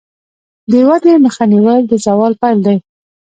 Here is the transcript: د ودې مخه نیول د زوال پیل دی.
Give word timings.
د 0.71 0.73
ودې 0.87 1.13
مخه 1.25 1.43
نیول 1.53 1.81
د 1.87 1.93
زوال 2.05 2.33
پیل 2.41 2.57
دی. 2.65 2.77